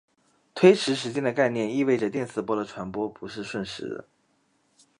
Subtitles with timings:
[0.55, 4.07] 推迟时间的概念意味着电磁波的传播不是瞬时的。